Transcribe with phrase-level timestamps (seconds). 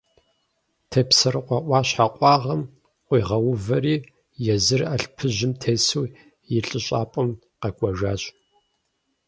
[0.89, 2.61] Тепсэрыкъуэ Ӏуащхьэ къуагъым
[3.07, 3.95] къуигъэувэри
[4.53, 6.03] езыр алъпыжьым тесу
[6.55, 7.29] и лӀыщӀапӀэм
[7.61, 8.23] къэкӀуэжащ.